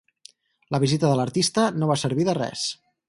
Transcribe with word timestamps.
La 0.75 0.79
visita 0.83 1.11
de 1.11 1.19
l'artista 1.19 1.67
no 1.83 1.91
va 1.93 1.99
servir 2.05 2.27
de 2.31 2.37
res. 2.39 2.65